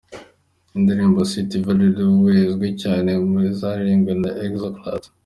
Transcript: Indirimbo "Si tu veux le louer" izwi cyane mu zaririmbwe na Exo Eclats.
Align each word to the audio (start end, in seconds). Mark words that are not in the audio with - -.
Indirimbo 0.77 1.19
"Si 1.31 1.39
tu 1.49 1.57
veux 1.65 1.77
le 1.81 1.87
louer" 1.97 2.37
izwi 2.45 2.69
cyane 2.83 3.11
mu 3.29 3.39
zaririmbwe 3.59 4.13
na 4.21 4.29
Exo 4.45 4.67
Eclats. 4.71 5.07